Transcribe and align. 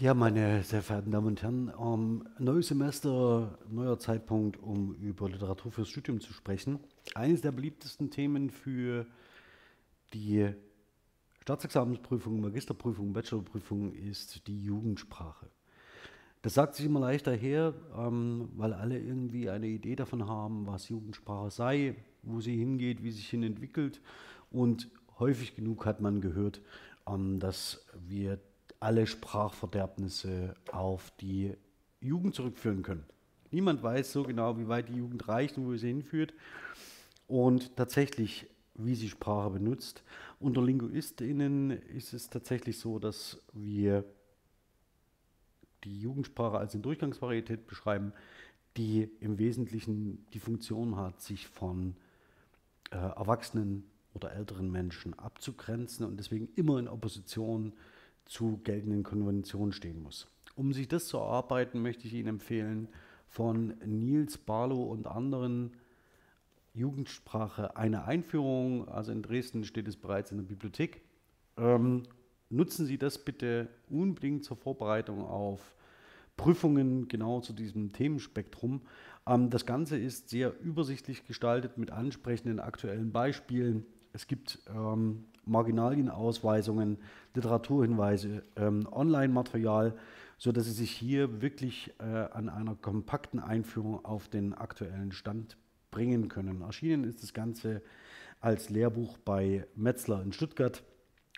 Ja, 0.00 0.14
meine 0.14 0.62
sehr 0.62 0.82
verehrten 0.82 1.10
Damen 1.10 1.26
und 1.26 1.42
Herren, 1.42 1.72
ähm, 1.78 2.28
neues 2.38 2.68
Semester, 2.68 3.58
neuer 3.68 3.98
Zeitpunkt, 3.98 4.62
um 4.62 4.94
über 4.94 5.28
Literatur 5.28 5.70
fürs 5.70 5.88
Studium 5.88 6.20
zu 6.20 6.32
sprechen. 6.32 6.80
Eines 7.14 7.42
der 7.42 7.52
beliebtesten 7.52 8.10
Themen 8.10 8.48
für 8.48 9.06
die 10.14 10.48
Staatsexamensprüfung, 11.42 12.40
Magisterprüfung, 12.40 13.12
Bachelorprüfung 13.12 13.92
ist 13.92 14.46
die 14.46 14.64
Jugendsprache. 14.64 15.46
Das 16.40 16.54
sagt 16.54 16.74
sich 16.74 16.86
immer 16.86 17.00
leichter 17.00 17.32
her, 17.32 17.74
ähm, 17.98 18.48
weil 18.56 18.72
alle 18.72 18.98
irgendwie 18.98 19.50
eine 19.50 19.66
Idee 19.66 19.96
davon 19.96 20.26
haben, 20.26 20.66
was 20.66 20.88
Jugendsprache 20.88 21.50
sei, 21.50 21.96
wo 22.22 22.40
sie 22.40 22.56
hingeht, 22.56 23.02
wie 23.02 23.10
sie 23.10 23.18
sich 23.18 23.28
hin 23.28 23.42
entwickelt. 23.42 24.00
Und 24.50 24.88
häufig 25.18 25.54
genug 25.54 25.84
hat 25.84 26.00
man 26.00 26.20
gehört, 26.20 26.62
ähm, 27.06 27.40
dass 27.40 27.86
wir 28.06 28.38
alle 28.80 29.06
Sprachverderbnisse 29.06 30.54
auf 30.70 31.10
die 31.20 31.54
Jugend 32.00 32.34
zurückführen 32.34 32.82
können. 32.82 33.04
Niemand 33.50 33.82
weiß 33.82 34.12
so 34.12 34.22
genau, 34.22 34.58
wie 34.58 34.68
weit 34.68 34.88
die 34.88 34.96
Jugend 34.96 35.28
reicht 35.28 35.56
und 35.56 35.66
wo 35.66 35.76
sie 35.76 35.88
hinführt. 35.88 36.34
Und 37.26 37.76
tatsächlich, 37.76 38.46
wie 38.74 38.94
sie 38.94 39.08
Sprache 39.08 39.50
benutzt. 39.50 40.02
Unter 40.38 40.62
LinguistInnen 40.62 41.70
ist 41.70 42.12
es 42.12 42.28
tatsächlich 42.28 42.78
so, 42.78 42.98
dass 42.98 43.42
wir 43.52 44.04
die 45.84 46.00
Jugendsprache 46.00 46.58
als 46.58 46.74
eine 46.74 46.82
Durchgangsvarietät 46.82 47.66
beschreiben, 47.66 48.12
die 48.76 49.08
im 49.20 49.38
Wesentlichen 49.38 50.26
die 50.34 50.40
Funktion 50.40 50.96
hat, 50.96 51.20
sich 51.20 51.46
von 51.46 51.96
äh, 52.90 52.96
Erwachsenen 52.96 53.84
oder 54.14 54.32
älteren 54.32 54.70
Menschen 54.70 55.18
abzugrenzen 55.18 56.04
und 56.06 56.16
deswegen 56.18 56.48
immer 56.56 56.78
in 56.78 56.88
Opposition 56.88 57.72
zu 58.26 58.60
geltenden 58.64 59.02
Konventionen 59.02 59.72
stehen 59.72 60.02
muss. 60.02 60.28
Um 60.54 60.72
sich 60.72 60.88
das 60.88 61.06
zu 61.06 61.18
erarbeiten, 61.18 61.82
möchte 61.82 62.06
ich 62.06 62.14
Ihnen 62.14 62.28
empfehlen, 62.28 62.88
von 63.26 63.74
Nils 63.84 64.38
Barlow 64.38 64.84
und 64.84 65.06
anderen 65.06 65.72
Jugendsprache 66.74 67.76
eine 67.76 68.04
Einführung. 68.04 68.88
Also 68.88 69.12
in 69.12 69.22
Dresden 69.22 69.64
steht 69.64 69.88
es 69.88 69.96
bereits 69.96 70.30
in 70.30 70.38
der 70.38 70.44
Bibliothek. 70.44 71.02
Ähm, 71.56 72.04
nutzen 72.50 72.86
Sie 72.86 72.98
das 72.98 73.18
bitte 73.18 73.68
unbedingt 73.88 74.44
zur 74.44 74.56
Vorbereitung 74.56 75.22
auf 75.22 75.74
Prüfungen 76.36 77.08
genau 77.08 77.40
zu 77.40 77.52
diesem 77.52 77.92
Themenspektrum. 77.92 78.82
Ähm, 79.26 79.50
das 79.50 79.66
Ganze 79.66 79.98
ist 79.98 80.28
sehr 80.28 80.58
übersichtlich 80.60 81.26
gestaltet 81.26 81.78
mit 81.78 81.90
ansprechenden 81.90 82.60
aktuellen 82.60 83.10
Beispielen. 83.10 83.84
Es 84.16 84.26
gibt 84.26 84.60
ähm, 84.74 85.26
Marginalienausweisungen, 85.44 86.96
Literaturhinweise, 87.34 88.42
ähm, 88.56 88.88
Online-Material, 88.90 89.94
sodass 90.38 90.64
Sie 90.64 90.72
sich 90.72 90.90
hier 90.90 91.42
wirklich 91.42 91.92
äh, 91.98 92.02
an 92.02 92.48
einer 92.48 92.76
kompakten 92.76 93.40
Einführung 93.40 94.02
auf 94.06 94.28
den 94.28 94.54
aktuellen 94.54 95.12
Stand 95.12 95.58
bringen 95.90 96.28
können. 96.28 96.62
Erschienen 96.62 97.04
ist 97.04 97.22
das 97.22 97.34
Ganze 97.34 97.82
als 98.40 98.70
Lehrbuch 98.70 99.18
bei 99.18 99.66
Metzler 99.74 100.22
in 100.22 100.32
Stuttgart 100.32 100.82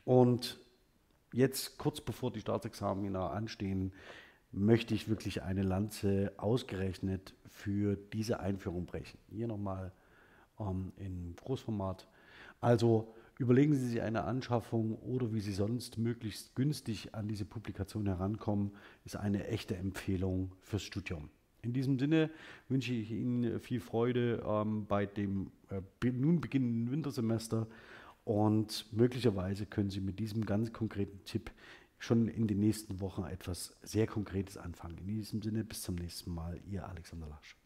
und 0.04 0.60
jetzt 1.32 1.78
kurz 1.78 2.00
bevor 2.00 2.30
die 2.30 2.40
Staatsexamina 2.40 3.30
anstehen, 3.30 3.92
möchte 4.52 4.94
ich 4.94 5.08
wirklich 5.08 5.42
eine 5.42 5.62
Lanze 5.62 6.32
ausgerechnet 6.36 7.34
für 7.48 7.96
diese 7.96 8.38
Einführung 8.38 8.86
brechen. 8.86 9.18
Hier 9.30 9.48
nochmal 9.48 9.90
ähm, 10.60 10.92
in 10.96 11.34
Großformat. 11.34 12.06
Also 12.60 13.14
überlegen 13.38 13.74
Sie 13.74 13.86
sich 13.86 14.02
eine 14.02 14.24
Anschaffung 14.24 14.96
oder 14.98 15.32
wie 15.32 15.40
Sie 15.40 15.52
sonst 15.52 15.98
möglichst 15.98 16.54
günstig 16.54 17.14
an 17.14 17.28
diese 17.28 17.44
Publikation 17.44 18.06
herankommen, 18.06 18.72
ist 19.04 19.16
eine 19.16 19.46
echte 19.46 19.76
Empfehlung 19.76 20.52
fürs 20.60 20.82
Studium. 20.82 21.30
In 21.62 21.72
diesem 21.72 21.98
Sinne 21.98 22.30
wünsche 22.68 22.92
ich 22.92 23.10
Ihnen 23.10 23.60
viel 23.60 23.80
Freude 23.80 24.42
ähm, 24.46 24.86
bei 24.86 25.06
dem 25.06 25.50
äh, 25.70 26.10
nun 26.10 26.40
beginnenden 26.40 26.90
Wintersemester 26.90 27.66
und 28.24 28.86
möglicherweise 28.92 29.66
können 29.66 29.90
Sie 29.90 30.00
mit 30.00 30.18
diesem 30.18 30.44
ganz 30.44 30.72
konkreten 30.72 31.24
Tipp 31.24 31.50
schon 31.98 32.28
in 32.28 32.46
den 32.46 32.60
nächsten 32.60 33.00
Wochen 33.00 33.24
etwas 33.24 33.76
sehr 33.82 34.06
Konkretes 34.06 34.56
anfangen. 34.56 34.98
In 34.98 35.06
diesem 35.06 35.42
Sinne, 35.42 35.64
bis 35.64 35.82
zum 35.82 35.96
nächsten 35.96 36.32
Mal, 36.32 36.60
Ihr 36.70 36.86
Alexander 36.88 37.26
Lasch. 37.26 37.56